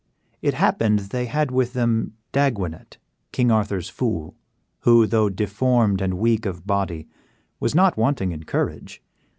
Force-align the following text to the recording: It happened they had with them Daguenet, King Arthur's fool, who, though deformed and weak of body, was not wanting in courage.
It 0.41 0.55
happened 0.55 0.97
they 0.97 1.27
had 1.27 1.51
with 1.51 1.73
them 1.73 2.13
Daguenet, 2.33 2.97
King 3.31 3.51
Arthur's 3.51 3.87
fool, 3.87 4.33
who, 4.79 5.05
though 5.05 5.29
deformed 5.29 6.01
and 6.01 6.15
weak 6.15 6.47
of 6.47 6.65
body, 6.65 7.07
was 7.59 7.75
not 7.75 7.97
wanting 7.97 8.31
in 8.31 8.45
courage. 8.45 8.99